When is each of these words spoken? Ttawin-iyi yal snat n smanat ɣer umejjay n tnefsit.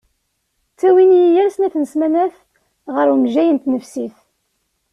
Ttawin-iyi 0.71 1.29
yal 1.35 1.49
snat 1.55 1.75
n 1.77 1.83
smanat 1.91 2.35
ɣer 2.95 3.07
umejjay 3.13 3.49
n 3.51 3.57
tnefsit. 3.63 4.15